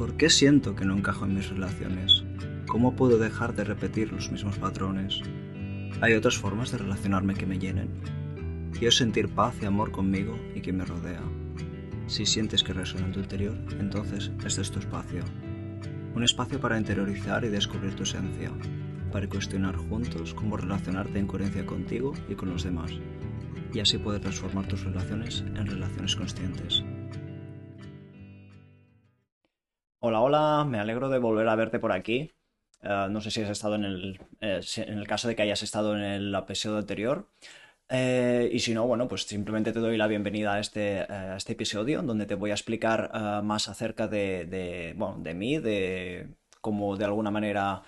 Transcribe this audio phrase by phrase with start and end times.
[0.00, 2.24] ¿Por qué siento que no encajo en mis relaciones?
[2.66, 5.20] ¿Cómo puedo dejar de repetir los mismos patrones?
[6.00, 7.90] ¿Hay otras formas de relacionarme que me llenen?
[8.72, 11.20] Quiero sentir paz y amor conmigo y quien me rodea.
[12.06, 15.22] Si sientes que resuena en tu interior, entonces este es tu espacio.
[16.14, 18.50] Un espacio para interiorizar y descubrir tu esencia,
[19.12, 22.90] para cuestionar juntos cómo relacionarte en coherencia contigo y con los demás,
[23.74, 26.82] y así poder transformar tus relaciones en relaciones conscientes.
[30.32, 32.30] Hola, me alegro de volver a verte por aquí.
[32.82, 35.64] Eh, no sé si has estado en el, eh, en el caso de que hayas
[35.64, 37.26] estado en el episodio anterior.
[37.88, 41.54] Eh, y si no, bueno, pues simplemente te doy la bienvenida a este, a este
[41.54, 43.10] episodio donde te voy a explicar
[43.42, 46.28] más acerca de, de, bueno, de mí, de
[46.60, 47.82] cómo de alguna manera,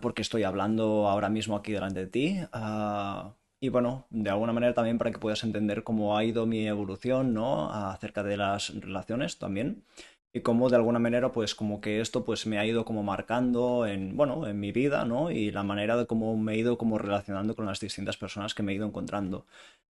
[0.00, 2.38] porque estoy hablando ahora mismo aquí delante de ti.
[3.60, 7.34] y bueno, de alguna manera también para que puedas entender cómo ha ido mi evolución,
[7.34, 7.72] ¿no?
[7.72, 9.82] Acerca de las relaciones también
[10.38, 13.86] y cómo de alguna manera pues como que esto pues me ha ido como marcando
[13.86, 16.98] en bueno en mi vida no y la manera de cómo me he ido como
[16.98, 19.46] relacionando con las distintas personas que me he ido encontrando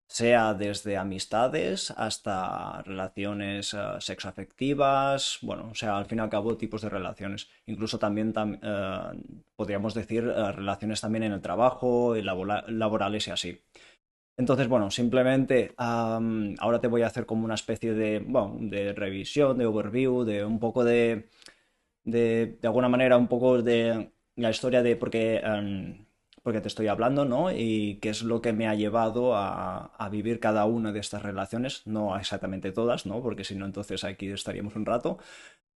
[0.06, 6.56] sea desde amistades hasta relaciones uh, sexoafectivas bueno o sea al fin y al cabo
[6.56, 7.48] tipos de relaciones.
[7.66, 8.98] Incluso también eh,
[9.56, 13.60] podríamos decir eh, relaciones también en el trabajo y laborales y así
[14.38, 18.24] entonces, bueno, simplemente ahora te voy a hacer como una especie de,
[18.60, 21.28] de revisión, de overview, de un poco de,
[22.04, 25.42] de, de alguna manera, un poco de la historia de por qué,
[26.44, 27.50] porque te estoy hablando, ¿no?
[27.50, 31.22] Y qué es lo que me ha llevado a, a, vivir cada una de estas
[31.22, 33.20] relaciones, no exactamente todas, ¿no?
[33.20, 35.18] Porque si no, entonces aquí estaríamos un rato.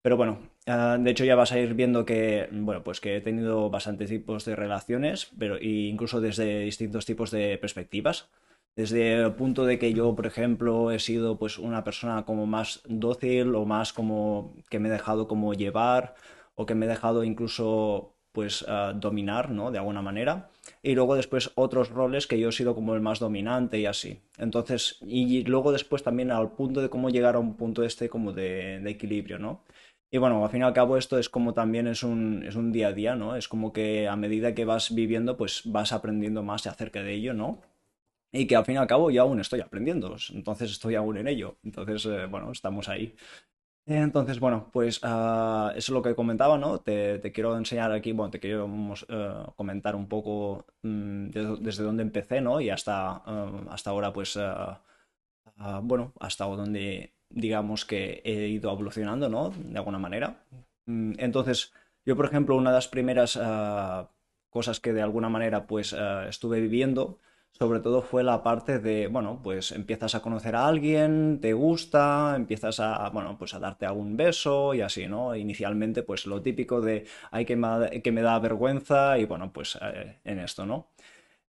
[0.04, 3.22] Pero bueno, ah, de hecho ya vas a ir viendo que, bueno, pues que he
[3.22, 8.30] tenido bastantes tipos de relaciones, pero incluso desde distintos tipos de perspectivas.
[8.76, 12.82] Desde el punto de que yo, por ejemplo, he sido pues una persona como más
[12.88, 16.16] dócil o más como que me he dejado como llevar
[16.56, 19.72] o que me he dejado incluso pues uh, dominar, ¿no?
[19.72, 20.50] De alguna manera.
[20.82, 24.22] Y luego después otros roles que yo he sido como el más dominante y así.
[24.38, 28.32] Entonces, y luego después también al punto de cómo llegar a un punto este como
[28.32, 29.64] de, de equilibrio, ¿no?
[30.14, 32.72] Y bueno, al fin y al cabo esto es como también es un, es un
[32.72, 33.36] día a día, ¿no?
[33.36, 37.34] Es como que a medida que vas viviendo, pues vas aprendiendo más acerca de ello,
[37.34, 37.62] ¿no?
[38.32, 41.28] Y que al fin y al cabo yo aún estoy aprendiendo, entonces estoy aún en
[41.28, 43.16] ello, entonces eh, bueno, estamos ahí.
[43.88, 46.80] Entonces, bueno, pues uh, eso es lo que comentaba, ¿no?
[46.80, 52.04] Te, quiero enseñar aquí, bueno, te quiero uh, comentar un poco um, de, desde dónde
[52.04, 52.62] empecé, ¿no?
[52.62, 54.38] Y hasta, uh, hasta ahora, pues,
[55.84, 59.50] bueno, hasta donde digamos que he ido evolucionando, ¿no?
[59.50, 60.44] De alguna manera.
[60.86, 61.74] Um, entonces,
[62.06, 63.38] yo, por ejemplo, una de las primeras
[64.50, 65.96] cosas que de alguna manera, pues,
[66.30, 67.18] estuve viviendo
[67.52, 72.34] sobre todo fue la parte de, bueno, pues empiezas a conocer a alguien, te gusta,
[72.36, 75.36] empiezas a, bueno, pues a darte algún beso y así, ¿no?
[75.36, 79.78] Inicialmente, pues lo típico de, hay que me, que me da vergüenza y bueno, pues
[79.82, 80.88] eh, en esto, ¿no?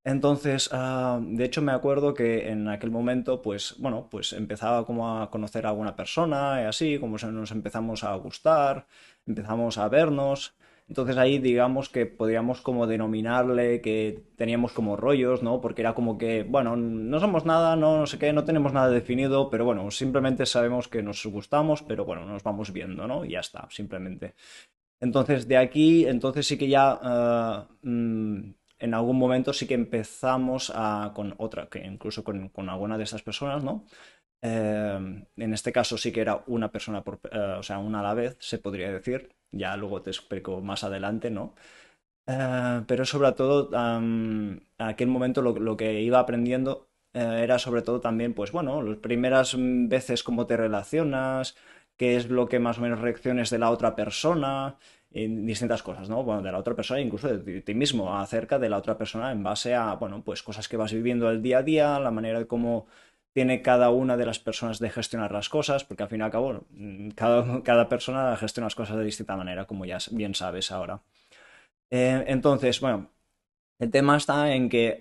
[0.03, 5.21] Entonces, uh, de hecho me acuerdo que en aquel momento, pues, bueno, pues empezaba como
[5.21, 8.87] a conocer a alguna persona y así, como nos empezamos a gustar,
[9.27, 10.55] empezamos a vernos.
[10.91, 15.61] Entonces ahí digamos que podríamos como denominarle que teníamos como rollos, ¿no?
[15.61, 18.89] Porque era como que, bueno, no somos nada, no, no sé qué, no tenemos nada
[18.89, 23.23] definido, pero bueno, simplemente sabemos que nos gustamos, pero bueno, nos vamos viendo, ¿no?
[23.23, 24.35] Y ya está, simplemente.
[24.99, 30.73] Entonces de aquí, entonces sí que ya uh, mm, en algún momento sí que empezamos
[30.75, 33.85] a, con otra, que incluso con, alguna de esas personas, ¿no?
[34.41, 38.03] Eh, en este caso sí que era una persona, por, uh, o sea, una a
[38.03, 41.53] la vez, se podría decir ya luego te explico más adelante, ¿no?
[42.27, 47.59] Uh, pero sobre todo, um, en aquel momento lo, lo, que iba aprendiendo uh, era
[47.59, 51.55] sobre todo también, pues bueno, las primeras veces cómo te relacionas,
[51.97, 54.77] qué es lo que más o menos reacciones de la otra persona,
[55.13, 56.23] y distintas cosas, ¿no?
[56.23, 59.43] Bueno, de la otra persona, incluso de ti mismo, acerca de la otra persona en
[59.43, 62.47] base a, bueno, pues cosas que vas viviendo el día a día, la manera de
[62.47, 62.87] cómo
[63.33, 66.31] tiene cada una de las personas de gestionar las cosas, porque al fin y al
[66.31, 70.71] cabo mm, cada, cada persona gestiona las cosas de distinta manera, como ya bien sabes
[70.71, 71.01] ahora.
[71.89, 73.09] Eh, entonces, bueno,
[73.79, 74.97] el tema está en que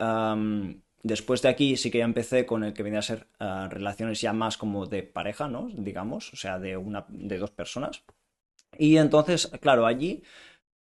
[1.02, 4.20] después de aquí sí que ya empecé con el que venía a ser uh, relaciones
[4.20, 5.68] ya más como de pareja, ¿no?
[5.72, 8.02] Digamos, o sea, de, una, de dos personas.
[8.78, 10.22] Y entonces, claro, allí...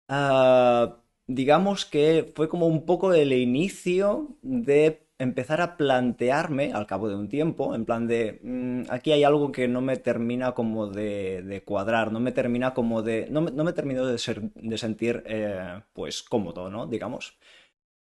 [0.08, 7.08] Uh, digamos que fue como un poco el inicio de empezar a plantearme al cabo
[7.08, 10.86] de un tiempo, en plan de, mmm, aquí hay algo que no me termina como
[10.88, 14.42] de, de cuadrar, no me termina como de, no me, no me termino de, ser,
[14.54, 16.86] de sentir eh, pues cómodo, ¿no?
[16.86, 17.38] Digamos.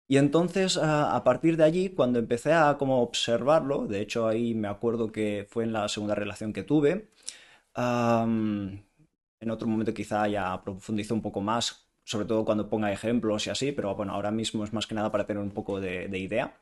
[0.06, 4.54] Y entonces a, a, partir de allí, cuando empecé a como observarlo, de hecho ahí
[4.54, 7.08] me acuerdo que fue en la segunda relación que tuve,
[7.76, 8.78] um,
[9.44, 13.50] en otro momento quizá ya profundizo un poco más, sobre todo cuando ponga ejemplos y
[13.50, 16.56] así, pero bueno, ahora mismo es más que nada para tener un poco de, idea.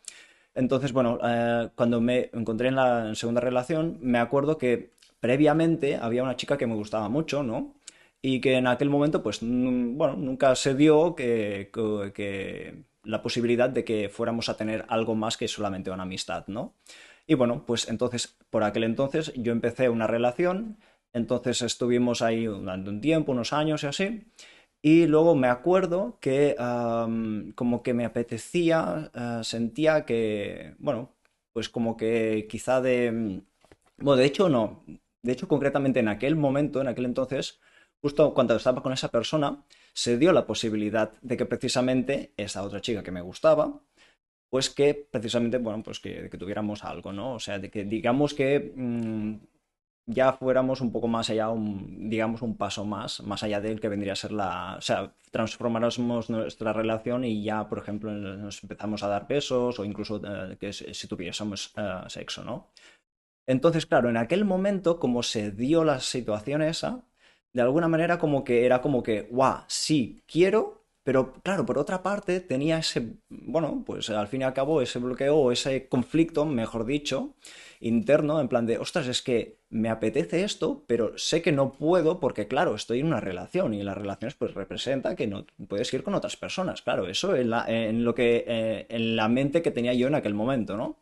[0.55, 6.23] Entonces, bueno, eh, cuando me encontré en la segunda relación, me acuerdo que previamente había
[6.23, 7.75] una chica que me gustaba mucho, ¿no?
[8.21, 11.71] Y que en aquel momento, pues, bueno, nunca se dio que,
[12.15, 16.75] que, la posibilidad de que fuéramos a tener algo más que solamente una amistad, ¿no?
[17.27, 20.79] Y bueno, pues entonces, por aquel entonces, yo empecé una relación,
[21.13, 24.25] entonces estuvimos ahí durante un tiempo, unos años y así,
[24.83, 26.57] y luego me acuerdo que
[27.55, 31.15] como que me apetecía, eh, sentía que, bueno,
[31.53, 33.43] pues como que quizá de...
[33.99, 34.85] Bueno, de hecho no.
[35.23, 37.61] De hecho, concretamente en aquel momento, en aquel entonces,
[38.01, 39.65] justo cuando estaba con esa persona,
[39.95, 43.81] se dio la posibilidad de que precisamente esa otra chica que me gustaba,
[44.51, 47.35] pues que precisamente, bueno, pues que, tuviéramos algo, ¿no?
[47.35, 49.35] O sea, de que digamos que mm,
[50.07, 54.15] ya fuéramos un poco más allá, digamos un paso más, más allá del que vendría
[54.15, 59.09] a ser la, o sea, transformáramos nuestra relación y ya, por ejemplo, nos empezamos a
[59.09, 62.71] dar besos o incluso eh, que si tuviésemos eh, sexo, ¿no?
[63.47, 67.05] Entonces, claro, en aquel momento, como se dio la situación esa,
[67.53, 72.03] de alguna manera como que era como que, guau, sí, quiero, pero claro, por otra
[72.03, 76.45] parte tenía ese, bueno, pues al fin y al cabo ese bloqueo o ese conflicto,
[76.47, 77.35] mejor dicho,
[77.81, 82.21] interno, en plan de, ostras, es que me apetece esto, pero sé que no puedo
[82.21, 86.03] porque, claro, estoy en una relación y las relaciones pues representa que no puedes ir
[86.03, 89.71] con otras personas, claro, eso en, la, en lo que, eh, en la mente que
[89.71, 90.99] tenía yo en aquel momento, ¿no?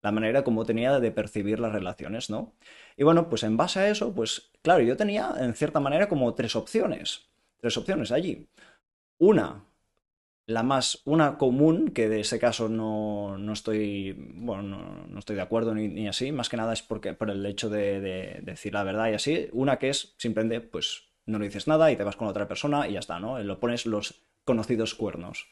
[0.00, 2.54] La manera como tenía de percibir las relaciones, ¿no?
[2.96, 6.34] Y bueno, pues en base a eso, pues claro, yo tenía en cierta manera como
[6.34, 7.28] tres opciones,
[7.58, 8.48] tres opciones allí.
[9.18, 9.64] Una,
[10.46, 15.42] la más, una común, que de ese caso no, no estoy, bueno, no, estoy de
[15.42, 19.10] acuerdo ni, así, más que nada es porque, por el hecho de, decir la verdad
[19.10, 19.48] y así.
[19.52, 22.86] Una que es simplemente, pues, no le dices nada y te vas con otra persona
[22.86, 23.38] y ya está, ¿no?
[23.42, 25.48] Lo pones los conocidos cuernos.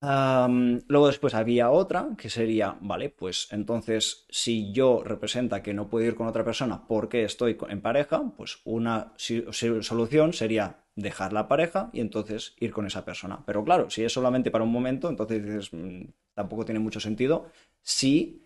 [0.00, 6.06] luego después había otra que sería, vale, pues entonces si yo representa que no puedo
[6.06, 11.90] ir con otra persona porque estoy en pareja, pues una solución sería dejar la pareja
[11.92, 13.42] y entonces ir con esa persona.
[13.46, 16.04] Pero claro, si es solamente para un momento, entonces dices, mm,
[16.34, 17.46] tampoco tiene mucho sentido
[17.82, 18.40] si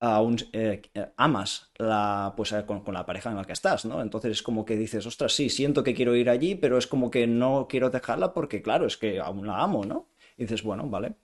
[0.00, 0.82] aún eh,
[1.16, 4.00] amas la, pues, eh, con, la pareja en la que estás, ¿no?
[4.00, 7.10] Entonces es como que dices, ostras, sí, siento que quiero ir allí, pero es como
[7.10, 10.08] que no quiero dejarla porque, claro, es que aún la amo, ¿no?
[10.36, 11.16] Y dices, bueno, vale.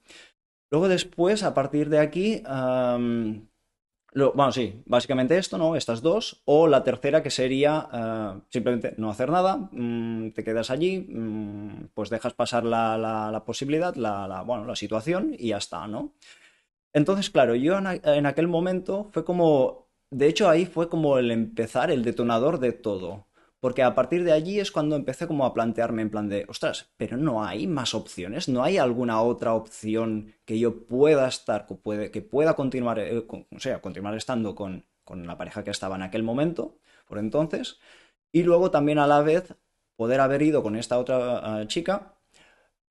[0.71, 2.43] Luego después, a partir de aquí,
[4.15, 5.75] bueno, sí, básicamente esto, ¿no?
[5.77, 6.43] Estas dos.
[6.45, 11.89] O la tercera que sería eh, simplemente no hacer nada, mm, te quedas allí, mm,
[11.95, 16.13] pues dejas pasar la, posibilidad, la, bueno, la situación y ya está, ¿no?
[16.93, 21.91] Entonces, claro, yo en aquel momento fue como, de hecho ahí fue como el empezar,
[21.91, 23.27] el detonador de todo.
[23.65, 26.91] Porque a partir de allí es cuando empecé como a plantearme en plan de, ostras,
[26.99, 32.21] pero no hay más opciones, no hay alguna otra opción que yo pueda estar, que,
[32.21, 36.23] pueda continuar, eh, o sea, continuar estando con, con la pareja que estaba en aquel
[36.23, 36.77] momento,
[37.09, 37.79] por entonces,
[38.33, 39.55] y luego también a la vez
[39.97, 42.17] poder haber ido con esta otra eh, chica,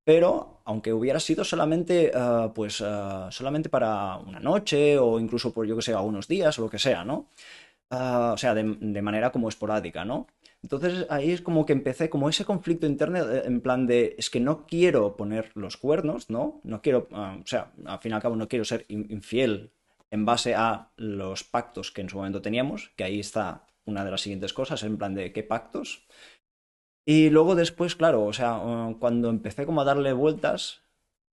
[0.03, 2.83] pero aunque hubiera sido solamente, eh, pues,
[3.29, 6.79] solamente para una noche o incluso por, yo que sé, unos días o lo que
[6.79, 7.27] sea, ¿no?
[7.91, 10.25] o sea, de, de manera como esporádica, ¿no?
[10.63, 14.29] Entonces ahí es como que empecé como ese conflicto interno eh, en plan de, es
[14.29, 16.61] que no quiero poner los cuernos, ¿no?
[16.63, 19.71] No quiero, ah, o sea, al fin y al cabo no quiero ser infiel
[20.09, 24.11] en base a los pactos que en su momento teníamos, que ahí está una de
[24.11, 26.07] las siguientes cosas, en plan de qué pactos.
[27.05, 30.83] Y luego después, claro, o sea, ah, cuando empecé como a darle vueltas,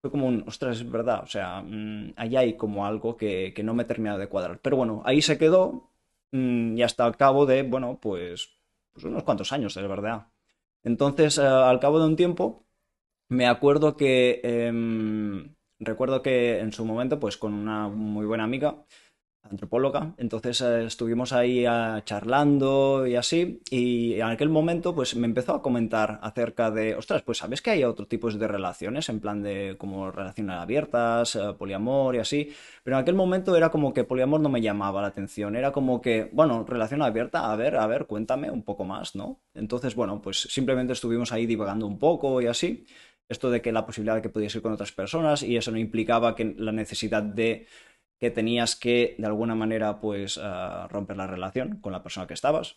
[0.00, 3.74] fue como un, ostras, es verdad, o sea, mm, ahí hay como algo que, no
[3.74, 4.60] me he terminado de cuadrar.
[4.60, 5.90] Pero bueno, ahí se quedó
[6.32, 8.59] mm, y hasta el cabo de, bueno, pues
[8.92, 10.28] pues unos cuantos años, de verdad.
[10.82, 12.66] Entonces, eh, al cabo de un tiempo,
[13.28, 18.84] me acuerdo que, em, recuerdo que en su momento, pues con una muy buena amiga,
[19.42, 20.14] antropóloga.
[20.16, 25.54] Entonces eh, estuvimos ahí ah, charlando y así, y en aquel momento pues me empezó
[25.54, 29.42] a comentar acerca de, ostras, pues sabes que hay otro tipos de relaciones, en plan
[29.42, 34.04] de como relaciones abiertas, eh, poliamor y así, pero en aquel momento era como que
[34.04, 37.86] poliamor no me llamaba la atención, era como que, bueno, relación abierta, a ver, a
[37.86, 39.40] ver, cuéntame un poco más, ¿no?
[39.54, 42.84] Entonces, bueno, pues simplemente estuvimos ahí divagando un poco y así.
[43.28, 45.78] Esto de que la posibilidad de que pudiese ir con otras personas y eso no
[45.78, 47.66] implicaba que la necesidad de
[48.20, 52.34] que tenías que, de alguna manera, pues ah, romper la relación con la persona que
[52.34, 52.76] estabas.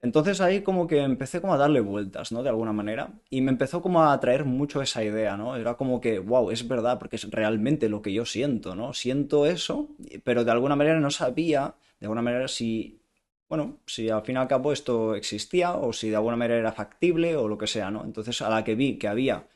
[0.00, 2.44] Entonces ahí como que empecé como a darle vueltas, ¿no?
[2.44, 3.10] De alguna manera.
[3.28, 5.56] Y me empezó como a atraer mucho esa idea, ¿no?
[5.56, 8.94] Era como que, wow, es verdad, porque es realmente lo que yo siento, ¿no?
[8.94, 9.88] Siento eso,
[10.22, 13.00] pero de alguna manera no sabía, de alguna manera, si
[13.48, 16.72] bueno, si al fin y al cabo esto existía o si de alguna manera era
[16.72, 18.04] factible o lo que sea, ¿no?
[18.04, 19.48] Entonces, a la que vi que había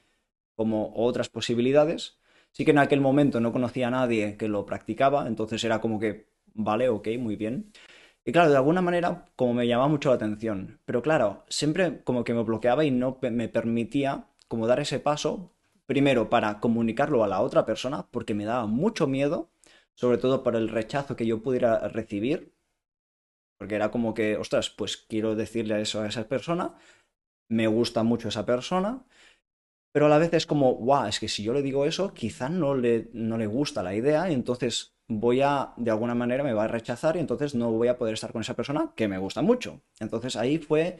[0.56, 2.18] como otras posibilidades,
[2.52, 5.98] sí que en aquel momento no conocía a nadie que lo practicaba, entonces era como
[6.00, 7.72] que, vale, ok, muy bien.
[8.24, 12.24] Y claro, de alguna manera como me llamaba mucho la atención, pero claro, siempre como
[12.24, 15.52] que me bloqueaba y no me permitía como dar ese paso,
[15.86, 19.50] primero para comunicarlo a la otra persona, porque me daba mucho miedo,
[19.94, 22.52] sobre todo por el rechazo que yo pudiera recibir,
[23.58, 26.74] porque era como que, ostras, pues quiero decirle eso a esa persona,
[27.48, 29.04] me gusta mucho esa persona,
[29.92, 32.48] pero a la vez es como, guau, es que si yo le digo eso, quizá
[32.48, 36.54] no le, no le gusta la idea y entonces voy a, de alguna manera, me
[36.54, 39.18] va a rechazar y entonces no voy a poder estar con esa persona que me
[39.18, 39.80] gusta mucho.
[40.00, 40.98] Entonces ahí fue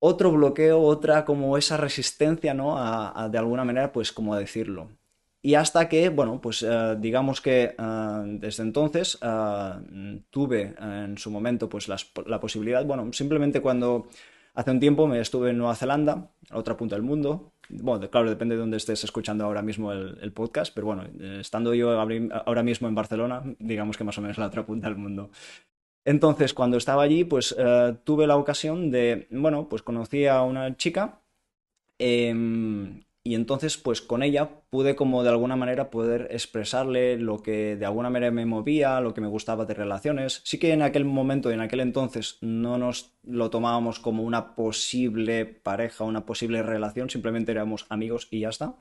[0.00, 2.76] otro bloqueo, otra como esa resistencia, ¿no?
[2.78, 4.88] A, de alguna manera, pues como decirlo.
[5.40, 11.30] Y hasta que, bueno, pues eh, digamos que eh, desde entonces eh, tuve en su
[11.30, 14.08] momento pues la posibilidad, bueno, simplemente cuando
[14.54, 18.28] hace un tiempo me estuve en Nueva Zelanda, a otra punta del mundo, bueno, claro,
[18.28, 21.04] depende de dónde estés escuchando ahora mismo el, podcast, pero bueno,
[21.40, 24.96] estando yo ahora mismo en Barcelona, digamos que más o menos la otra punta del
[24.96, 25.30] mundo.
[26.04, 27.54] Entonces, cuando estaba allí, pues
[28.04, 31.20] tuve la ocasión de, bueno, pues conocí a una chica
[31.98, 37.76] em, y entonces pues con ella pude como de alguna manera poder expresarle lo que
[37.76, 40.40] de alguna manera me movía, lo que me gustaba de relaciones.
[40.44, 45.44] Sí que en aquel momento, en aquel entonces, no nos lo tomábamos como una posible
[45.44, 48.76] pareja, una posible relación, simplemente éramos amigos y ya está.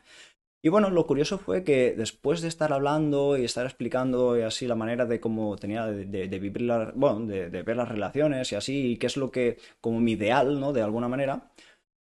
[0.61, 4.65] Y bueno, lo curioso fue que después de estar hablando y estar explicando y así
[4.65, 8.91] la manera de cómo tenía de, vivir, bueno, de, de, ver las relaciones y así,
[8.91, 10.71] y qué es lo que, como mi ideal, ¿no?
[10.71, 11.51] De alguna manera,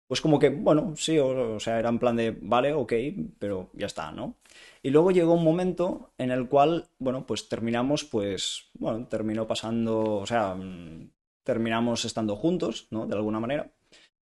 [0.09, 2.93] pues como que, bueno, sí, o, sea, era en plan de, vale, ok,
[3.37, 4.37] pero ya está, ¿no?
[4.81, 10.15] Y luego llegó un momento en el cual, bueno, pues terminamos, pues, bueno, terminó pasando,
[10.15, 11.11] o sea, mm,
[11.43, 13.05] terminamos estando juntos, ¿no?
[13.05, 13.71] De alguna manera,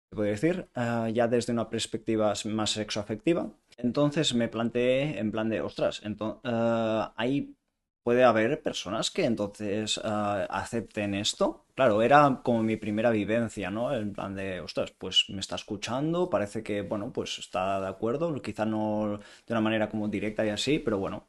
[0.10, 3.51] se puede decir, eh, ya desde una perspectiva más sexoafectiva.
[3.77, 7.56] Entonces me planteé en plan de, ostras, uh, hay
[8.05, 11.65] puede haber personas que entonces ah, acepten esto.
[11.75, 13.93] Claro, era como mi primera vivencia, ¿no?
[13.95, 18.39] En plan de, ostras, pues me está escuchando, parece que, bueno, pues está de acuerdo,
[18.43, 21.27] quizá no de una manera como directa y así, pero bueno.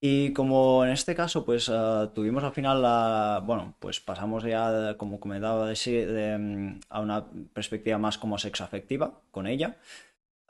[0.00, 4.96] Y como en este caso, pues ah, tuvimos al final, la, bueno, pues pasamos ya,
[4.98, 9.78] como comentaba, de, de, mm, a una perspectiva más como sexoafectiva con ella.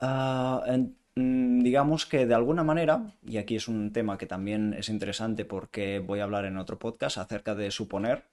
[0.01, 5.45] Uh, digamos que de alguna manera, y aquí es un tema que también es interesante
[5.45, 8.25] porque voy a hablar en otro podcast acerca de suponer,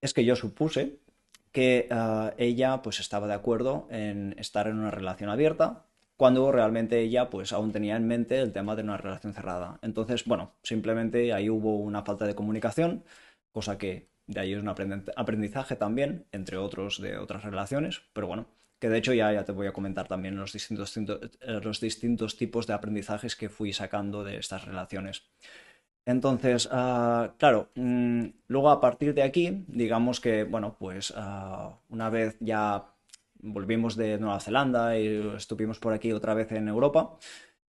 [0.00, 0.98] es que yo supuse
[1.52, 7.00] que ah, ella pues estaba de acuerdo en estar en una relación abierta cuando realmente
[7.00, 9.78] ella pues aún tenía en mente el tema de una relación cerrada.
[9.82, 13.04] Entonces, bueno, simplemente ahí hubo una falta de comunicación,
[13.50, 18.46] cosa que de ahí es un aprendizaje también, entre otros de otras relaciones, pero bueno,
[18.82, 22.36] que de hecho ya, ya te voy a comentar también los distintos, eh, los distintos
[22.36, 25.22] tipos de aprendizajes que fui sacando de estas relaciones.
[26.04, 32.10] Entonces, ah, claro, mm, luego a partir de aquí, digamos que, bueno, pues ah, una
[32.10, 32.86] vez ya
[33.34, 37.16] volvimos de Nueva Zelanda y estuvimos por aquí otra vez en Europa,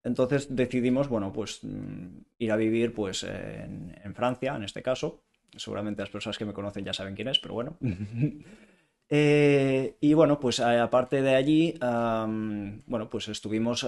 [0.02, 2.06] entonces decidimos, bueno, pues mm,
[2.38, 5.22] ir a vivir pues en, en Francia, en este caso.
[5.56, 7.76] Seguramente las personas que me conocen ya saben quién es, pero bueno.
[9.08, 13.86] Eh, y bueno, pues eh, aparte de allí, bueno, pues estuvimos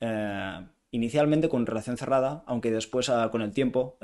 [0.00, 3.98] eh, inicialmente con relación cerrada, aunque después ah, con el tiempo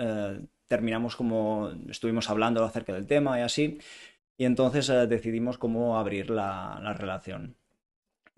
[0.66, 3.78] terminamos como estuvimos hablando acerca del tema y así,
[4.36, 7.56] y entonces decidimos cómo abrir la relación.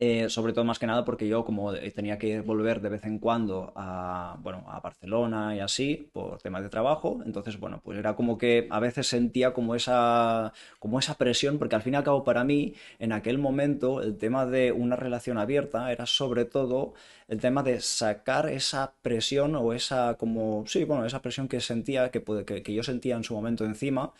[0.02, 3.18] Eh, sobre todo más que nada porque yo como tenía que volver de vez en
[3.18, 8.16] cuando a, bueno, a Barcelona y así por temas de trabajo, entonces bueno, pues era
[8.16, 12.04] como que a veces sentía como esa, como esa presión, porque al fin y al
[12.04, 16.94] cabo para mí en aquel momento el tema de una relación abierta era sobre todo
[17.28, 22.10] el tema de sacar esa presión o esa como, sí, bueno, esa presión que sentía,
[22.10, 24.14] que, que, que yo sentía en su momento encima,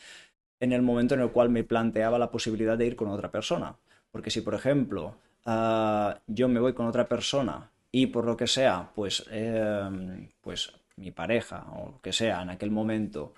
[0.61, 3.77] en el momento en el cual me planteaba la posibilidad de ir con otra persona.
[4.13, 8.91] Porque si, por ejemplo, Yo me voy con otra persona y por lo que sea,
[8.95, 13.35] pues, em, pues mi pareja o lo que sea en aquel momento,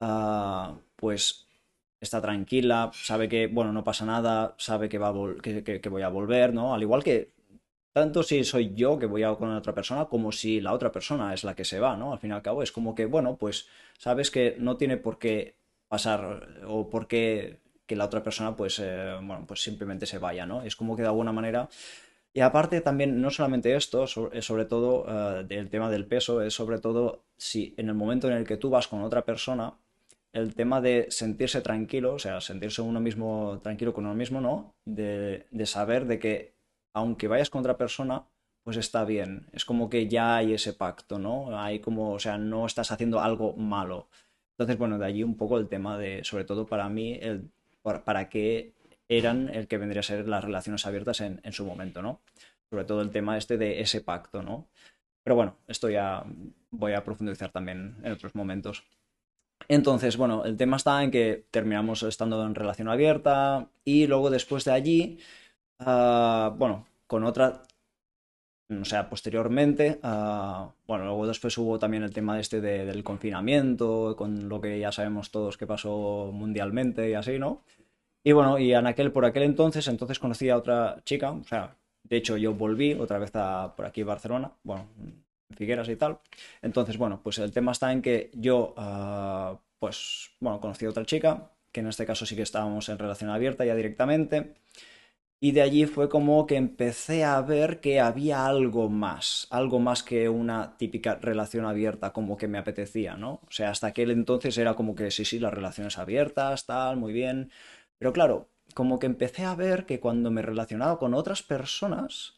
[0.00, 1.48] ah, pues
[2.00, 5.12] está tranquila, sabe que, bueno, no pasa nada, sabe que, va
[5.42, 6.74] que, voy a volver, ¿no?
[6.74, 7.32] Al igual que
[7.92, 11.34] tanto si soy yo que voy a con otra persona como si la otra persona
[11.34, 12.12] es la que se va, ¿no?
[12.12, 15.18] Al fin y al cabo es como que, bueno, pues sabes que no tiene por
[15.18, 15.56] qué
[15.88, 20.46] pasar o por qué que la otra persona pues, eh, bueno, pues simplemente se vaya,
[20.46, 20.62] ¿no?
[20.62, 21.68] Es como que de alguna manera...
[22.34, 26.54] Y aparte también, no solamente esto, es sobre todo uh, el tema del peso, es
[26.54, 29.74] sobre todo si en el momento en el que tú vas con otra persona,
[30.32, 34.74] el tema de sentirse tranquilo, o sea, sentirse uno mismo tranquilo con uno mismo, ¿no?
[34.84, 36.54] De, de saber de que
[36.92, 38.26] aunque vayas con otra persona,
[38.62, 39.46] pues está bien.
[39.52, 41.58] Es como que ya hay ese pacto, ¿no?
[41.58, 44.08] Hay como, o sea, no estás haciendo algo malo.
[44.52, 47.50] Entonces, bueno, de allí un poco el tema de, sobre todo para mí, el
[48.04, 48.72] para, qué
[49.08, 52.20] eran el que vendría a ser las relaciones abiertas en, su momento, ¿no?
[52.70, 54.68] Sobre todo el tema este de ese pacto, ¿no?
[55.24, 56.24] Pero bueno, esto ya
[56.70, 58.84] voy a profundizar también en otros momentos.
[59.68, 64.64] Entonces, bueno, el tema está en que terminamos estando en relación abierta y luego después
[64.64, 65.18] de allí,
[65.80, 67.62] uh, bueno, con otra,
[68.70, 74.14] o sea, posteriormente, uh, bueno, luego después hubo también el tema este de, del confinamiento,
[74.16, 77.62] con lo que ya sabemos todos que pasó mundialmente y así, ¿no?
[78.24, 81.76] Y bueno, y en aquel, por aquel entonces, entonces conocí a otra chica, o sea,
[82.02, 84.86] de hecho yo volví otra vez por aquí Barcelona, bueno,
[85.56, 86.18] Figueras y tal.
[86.60, 91.04] Entonces, bueno, pues el tema está en que yo, uh, pues, bueno, conocí a otra
[91.04, 94.54] chica, que en este caso sí que estábamos en relación abierta ya directamente.
[95.40, 100.02] Y de allí fue como que empecé a ver que había algo más, algo más
[100.02, 103.34] que una típica relación abierta como que me apetecía, ¿no?
[103.46, 107.12] O sea, hasta aquel entonces era como que sí, sí, las relaciones abiertas, tal, muy
[107.12, 107.52] bien.
[107.98, 112.34] Pero claro, como que empecé a ver que cuando me relacionaba con otras personas,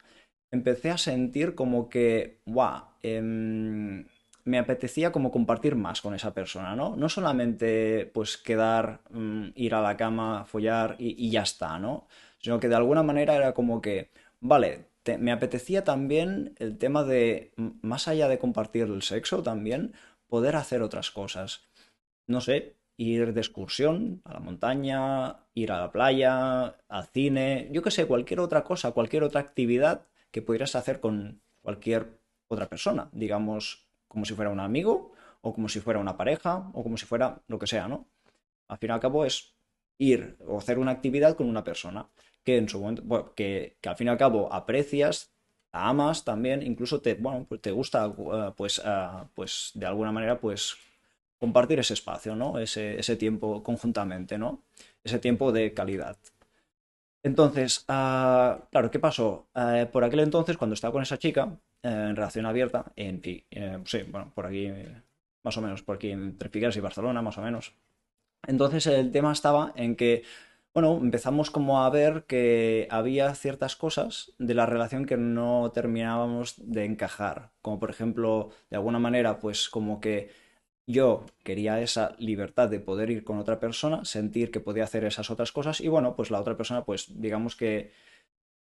[0.50, 4.04] empecé a sentir como que, guau, em,
[4.44, 6.96] me apetecía como compartir más con esa persona, ¿no?
[6.96, 12.06] No solamente pues quedar, mm, ir a la cama, follar y ya está, ¿no?
[12.40, 14.86] Sino que de alguna manera era como que, vale,
[15.18, 19.94] me apetecía también el tema de, más allá de compartir el sexo, también
[20.26, 21.68] poder hacer otras cosas.
[22.26, 27.82] No sé, ir de excursión a la montaña, ir a la playa, al cine, yo
[27.82, 33.08] qué sé, cualquier otra cosa, cualquier otra actividad que pudieras hacer con cualquier otra persona,
[33.12, 37.06] digamos, como si fuera un amigo, o como si fuera una pareja, o como si
[37.06, 38.06] fuera lo que sea, ¿no?
[38.68, 39.54] Al fin y al cabo es
[39.98, 42.08] ir o hacer una actividad con una persona
[42.44, 45.30] que en su momento, que, al fin y al cabo aprecias,
[45.72, 50.12] la amas también, incluso te, bueno, pues te gusta, eh, pues, eh, pues de alguna
[50.12, 50.76] manera, pues
[51.38, 52.58] compartir ese espacio, ¿no?
[52.58, 54.62] Ese, ese tiempo conjuntamente, ¿no?
[55.04, 56.16] Ese tiempo de calidad.
[57.22, 59.46] Entonces, ah, claro, ¿qué pasó?
[59.54, 64.30] Eh, por aquel entonces, cuando estaba con esa chica, en relación abierta, en sí, bueno,
[64.34, 64.70] por aquí,
[65.42, 67.74] más o menos, por aquí entre Figueres y Barcelona, más o menos.
[68.46, 70.22] Entonces, el tema estaba en que
[70.72, 76.54] bueno, empezamos como a ver que había ciertas cosas de la relación que no terminábamos
[76.58, 80.30] de encajar, como por ejemplo, de alguna manera, pues como que
[80.86, 85.30] yo quería esa libertad de poder ir con otra persona, sentir que podía hacer esas
[85.30, 87.92] otras cosas y bueno, pues la otra persona, pues digamos que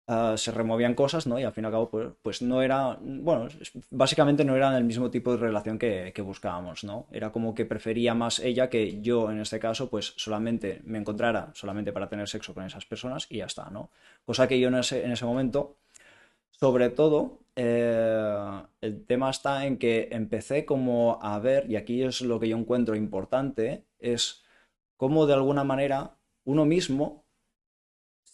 [0.09, 1.37] Ah, se removían cosas, ¿no?
[1.37, 3.49] Y al fin y al cabo, pues, pues, no era, bueno,
[3.91, 7.07] básicamente no era el mismo tipo de relación que, buscábamos, ¿no?
[7.11, 11.51] Era como que prefería más ella que yo, en este caso, pues solamente me encontrara
[11.53, 13.89] solamente para tener sexo con esas personas y ya está, ¿no?
[14.25, 15.75] Cosa que yo en ese, en ese momento,
[16.51, 22.21] sobre todo, eh, el tema está en que empecé como a ver, y aquí es
[22.21, 24.43] lo que yo encuentro importante, es
[24.95, 26.15] cómo de alguna manera
[26.45, 27.26] uno mismo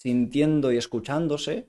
[0.04, 1.66] sintiendo y escuchándose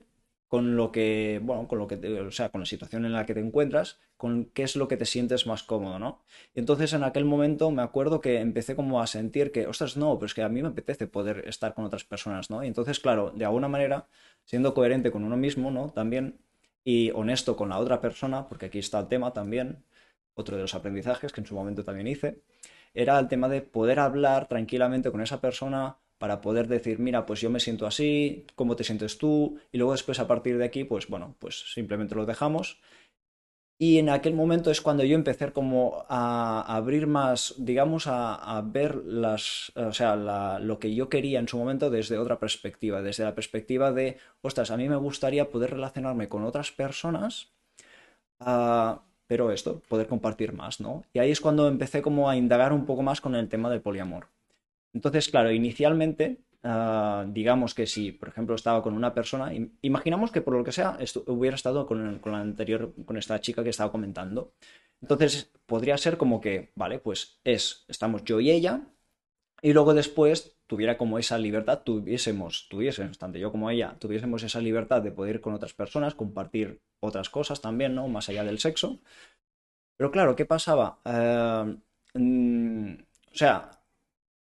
[0.49, 3.33] con lo que, bueno, con lo que, o sea, con la situación en la que
[3.33, 6.21] te encuentras, con qué es lo que te sientes más cómodo, ¿no?
[6.53, 10.17] Y entonces en aquel momento me acuerdo que empecé como a sentir que, ostras, no,
[10.17, 12.61] pero es que a mí me apetece poder estar con otras personas, ¿no?
[12.63, 14.07] Y entonces, claro, de alguna manera,
[14.43, 15.89] siendo coherente con uno mismo, ¿no?
[15.91, 16.37] También,
[16.83, 19.83] y honesto con la otra persona, porque aquí está el tema también,
[20.33, 22.41] otro de los aprendizajes que en su momento también hice,
[22.93, 27.41] era el tema de poder hablar tranquilamente con esa persona para poder decir, mira, pues
[27.41, 29.57] yo me siento así, ¿cómo te sientes tú?
[29.71, 32.79] Y luego después a partir de aquí, pues bueno, pues simplemente lo dejamos.
[33.77, 38.95] Y en aquel momento es cuando yo empecé como a abrir más, digamos, a, ver
[39.05, 40.15] las, o sea,
[40.59, 44.71] lo que yo quería en su momento desde otra perspectiva, desde la perspectiva de, ostras,
[44.71, 47.51] a mí me gustaría poder relacionarme con otras personas,
[48.39, 51.03] ah, pero esto, poder compartir más, ¿no?
[51.13, 53.81] Y ahí es cuando empecé como a indagar un poco más con el tema del
[53.81, 54.29] poliamor.
[54.95, 60.41] Entonces, claro, inicialmente, ah, digamos que si, por ejemplo, estaba con una persona, imaginamos que
[60.41, 64.53] por lo que sea hubiera estado con, la anterior, con esta chica que estaba comentando.
[65.01, 68.87] Entonces, podría ser como que, vale, pues es, estamos yo y ella,
[69.61, 74.61] y luego después tuviera como esa libertad, tuviésemos, tuviésemos, tanto yo como ella, tuviésemos esa
[74.61, 78.07] libertad de poder ir con otras personas, compartir otras cosas también, ¿no?
[78.07, 79.01] Más allá del sexo.
[79.97, 80.99] Pero claro, ¿qué pasaba?
[81.05, 81.77] Eh,
[82.13, 82.93] mm,
[83.31, 83.71] o sea,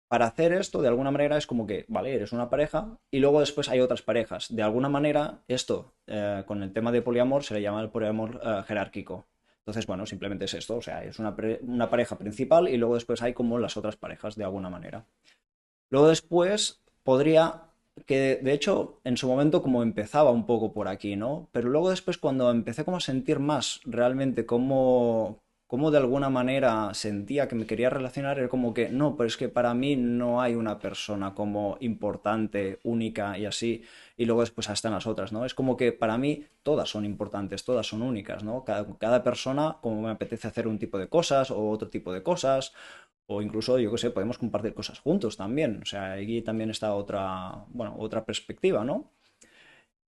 [0.09, 3.39] para hacer esto, de alguna manera, es como que, vale, eres una pareja y luego
[3.39, 4.47] después hay otras parejas.
[4.49, 8.41] De alguna manera, esto, eh, con el tema de poliamor, se le llama el poliamor
[8.43, 9.27] eh, jerárquico.
[9.59, 13.21] Entonces, bueno, simplemente es esto, o sea, es una, una pareja principal y luego después
[13.21, 15.05] hay como las otras parejas de alguna manera.
[15.91, 17.65] Luego después podría
[18.05, 21.49] que de hecho en su momento como empezaba un poco por aquí, ¿no?
[21.51, 26.95] Pero luego después cuando empecé como a sentir más realmente cómo, cómo de alguna manera
[26.95, 30.41] sentía que me quería relacionar, era como que no, pero es que para mí no
[30.41, 33.83] hay una persona como importante, única y así,
[34.17, 35.45] y luego después están las otras, ¿no?
[35.45, 38.63] Es como que para mí todas son importantes, todas son únicas, ¿no?
[38.63, 42.23] Cada, cada persona, como me apetece hacer un tipo de cosas o otro tipo de
[42.23, 42.73] cosas,
[43.27, 45.81] o incluso, yo qué sé, podemos compartir cosas juntos también.
[45.83, 49.11] O sea, aquí también está otra, bueno, otra perspectiva, ¿no?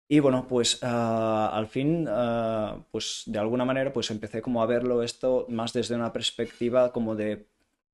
[0.07, 4.65] Y bueno, pues ah, al fin, ah, pues de alguna manera, pues empecé como a
[4.67, 7.47] verlo esto más desde una perspectiva como de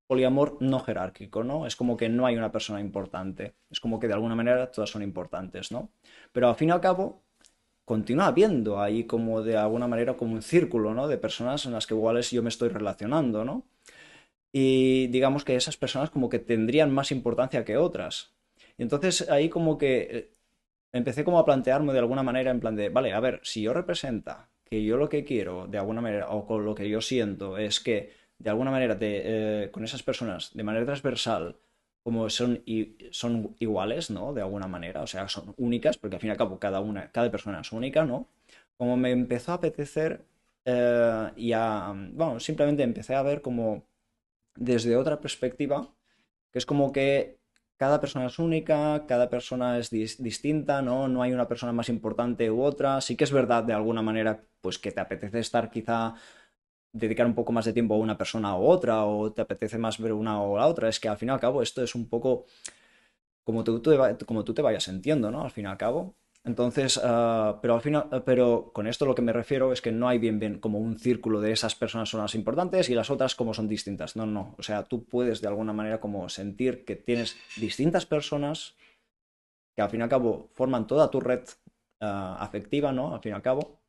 [0.08, 1.65] poliamor no jerárquico, ¿no?
[1.65, 3.56] Es como que no hay una persona importante.
[3.69, 5.89] Es como que de alguna manera todas son importantes, ¿no?
[6.34, 7.24] Pero al fin y al cabo,
[7.86, 11.08] continúa habiendo ahí como de alguna manera como un círculo, ¿no?
[11.08, 13.65] De personas en las que iguales yo me estoy relacionando, ¿no?
[14.52, 18.34] y digamos que esas personas como que tendrían más importancia que otras.
[18.78, 20.32] Y entonces ahí como que eh,
[20.94, 23.74] empecé como a plantearme de alguna manera en plan de, vale, a ver, si yo
[23.74, 27.58] representa que yo lo que quiero de alguna manera o con lo que yo siento
[27.58, 31.58] es que de alguna manera eh, con esas personas de manera transversal
[32.04, 32.64] como son,
[33.12, 34.34] son iguales, ¿no?
[34.34, 37.12] De alguna manera, o sea, son únicas, porque al fin y al cabo cada una,
[37.12, 38.28] cada persona es única, ¿no?
[38.78, 40.26] Como me empezó a apetecer
[40.66, 43.84] eh, y a, bueno, simplemente empecé a ver como
[44.56, 45.94] desde otra perspectiva,
[46.52, 47.38] que es como que
[47.82, 51.08] cada persona es única, cada persona es distinta, ¿no?
[51.08, 53.02] No hay una persona más importante u otra.
[53.02, 56.13] Sí que es verdad, de alguna manera, pues que te apetece estar quizá
[56.94, 60.00] dedicar un poco más de tiempo a una persona u otra, o te apetece más
[60.00, 60.89] ver una o la otra.
[60.89, 62.46] Es que al fin y al cabo esto es un poco
[63.44, 63.82] como tú,
[64.28, 65.44] como tú te vayas sintiendo, ¿no?
[65.44, 66.15] Al fin y al cabo.
[66.44, 69.92] Entonces, ah, pero al final, ah, pero con esto lo que me refiero es que
[69.92, 73.12] no hay bien bien como un círculo de esas personas son las importantes y las
[73.12, 74.16] otras como son distintas.
[74.16, 74.56] No, no.
[74.58, 78.76] O sea, tú puedes de alguna manera como sentir que tienes distintas personas
[79.76, 81.44] que al fin y al cabo forman toda tu red
[82.02, 83.14] ah, afectiva, ¿no?
[83.14, 83.80] Al fin y al cabo,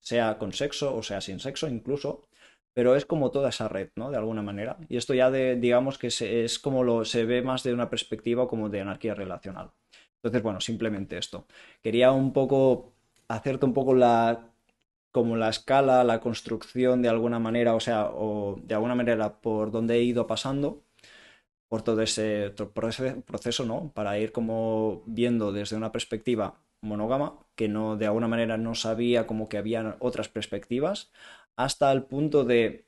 [0.00, 2.28] sea con sexo o sea sin sexo incluso,
[2.74, 4.10] pero es como toda esa red, ¿no?
[4.10, 4.78] De alguna manera.
[4.88, 8.48] Y esto ya de, digamos que es como lo se ve más de una perspectiva
[8.48, 9.72] como de anarquía relacional.
[10.22, 11.46] Entonces, bueno, simplemente esto.
[11.82, 12.92] Quería un poco
[13.28, 14.46] hacerte un poco la
[15.12, 19.70] como la escala, la construcción de alguna manera, o sea, o de alguna manera por
[19.72, 20.84] donde he ido pasando,
[21.68, 22.52] por todo ese
[23.26, 23.92] proceso, ¿no?
[23.94, 29.26] Para ir como viendo desde una perspectiva monógama, que no, de alguna manera no sabía
[29.26, 31.12] como que había otras perspectivas,
[31.56, 32.86] hasta el punto de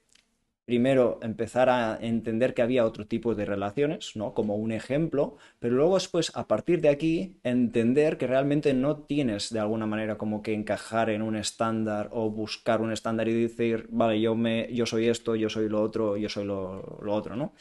[0.65, 4.33] primero empezar a entender que había otro tipo de relaciones, ¿no?
[4.35, 9.51] Como un ejemplo, pero luego después, a partir de aquí, entender que realmente no tienes
[9.53, 13.87] de alguna manera como que encajar en un estándar o buscar un estándar y decir,
[13.91, 17.37] vale, yo, me, yo soy esto, yo soy lo otro, yo soy lo, lo otro,
[17.37, 17.55] ¿no?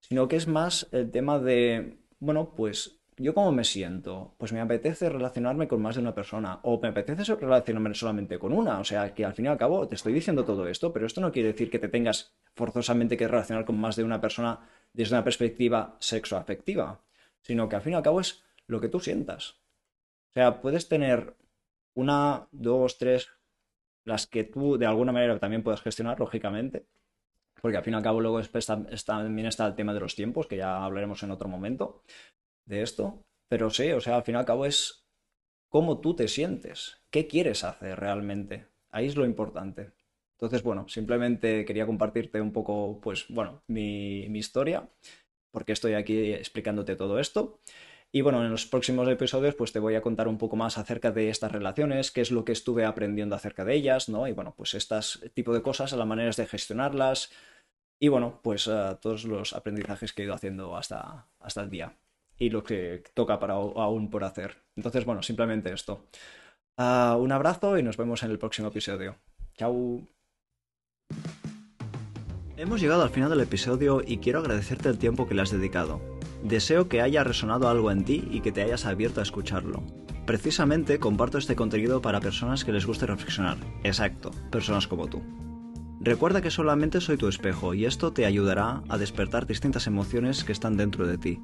[0.00, 4.34] Sino que es más el tema de, bueno, pues ¿Yo cómo me siento?
[4.38, 8.54] Pues me apetece relacionarme con más de una persona o me apetece relacionarme solamente con
[8.54, 8.80] una.
[8.80, 11.20] O sea, que al fin y al cabo te estoy diciendo todo esto, pero esto
[11.20, 15.14] no quiere decir que te tengas forzosamente que relacionar con más de una persona desde
[15.16, 17.02] una perspectiva sexoafectiva,
[17.42, 19.50] sino que al fin y al cabo es lo que tú sientas.
[20.30, 21.36] O sea, puedes tener
[21.92, 23.28] una, dos, tres,
[24.02, 26.86] las que tú de alguna manera también puedes gestionar, lógicamente,
[27.60, 28.40] porque al fin y al cabo luego
[29.04, 32.02] también está el tema de los tiempos, que ya hablaremos en otro momento
[32.70, 33.22] de esto.
[33.48, 35.00] Pero sí, o sea, al fin y al cabo es
[35.68, 38.66] cómo tú te sientes, qué quieres hacer realmente.
[38.90, 39.92] Ahí es lo importante.
[40.34, 44.88] Entonces, bueno, simplemente quería compartirte un poco, pues, bueno, mi, historia,
[45.50, 47.60] porque estoy aquí explicándote todo esto.
[48.12, 51.12] Y bueno, en los próximos episodios pues te voy a contar un poco más acerca
[51.12, 54.26] de estas relaciones, qué es lo que estuve aprendiendo acerca de ellas, ¿no?
[54.26, 57.30] Y bueno, pues estas tipo de cosas, las maneras de gestionarlas
[58.00, 61.94] y bueno, pues uh, todos los aprendizajes que he ido haciendo hasta, hasta el día
[62.40, 64.64] y lo que toca para aún por hacer.
[64.74, 66.06] Entonces, bueno, simplemente esto.
[66.76, 69.16] Uh, un abrazo y nos vemos en el próximo episodio.
[69.56, 70.08] Chao.
[72.56, 76.00] Hemos llegado al final del episodio y quiero agradecerte el tiempo que le has dedicado.
[76.42, 79.82] Deseo que haya resonado algo en ti y que te hayas abierto a escucharlo.
[80.24, 83.58] Precisamente comparto este contenido para personas que les guste reflexionar.
[83.84, 85.22] Exacto, personas como tú.
[86.00, 90.52] Recuerda que solamente soy tu espejo y esto te ayudará a despertar distintas emociones que
[90.52, 91.40] están dentro de ti.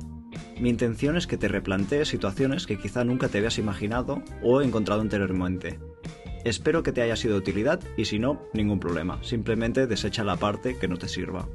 [0.61, 5.01] Mi intención es que te replantees situaciones que quizá nunca te habías imaginado o encontrado
[5.01, 5.79] anteriormente.
[6.45, 10.37] Espero que te haya sido de utilidad y si no, ningún problema, simplemente desecha la
[10.37, 11.49] parte que no te sirva.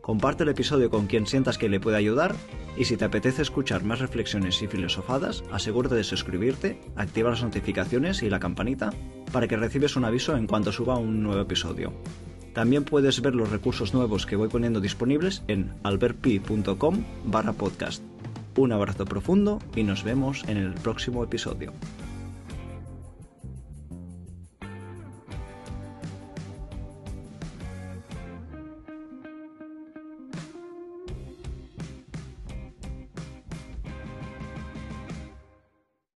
[0.00, 2.34] Comparte el episodio con quien sientas que le puede ayudar
[2.76, 8.22] y si te apetece escuchar más reflexiones y filosofadas, asegúrate de suscribirte, activa las notificaciones
[8.22, 8.92] y la campanita
[9.32, 11.92] para que recibes un aviso en cuanto suba un nuevo episodio.
[12.52, 18.02] También puedes ver los recursos nuevos que voy poniendo disponibles en albertpi.com barra podcast.
[18.56, 21.72] Un abrazo profundo y nos vemos en el próximo episodio.